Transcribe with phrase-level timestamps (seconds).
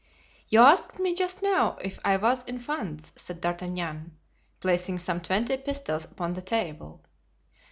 [0.49, 4.17] "You asked me just now if I was in funds," said D'Artagnan,
[4.59, 7.05] placing some twenty pistoles upon the table.